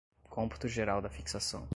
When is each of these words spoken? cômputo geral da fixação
cômputo 0.31 0.67
geral 0.67 0.99
da 0.99 1.11
fixação 1.11 1.69